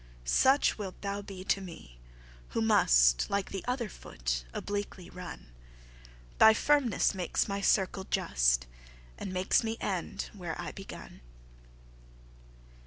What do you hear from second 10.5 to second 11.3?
I begunne.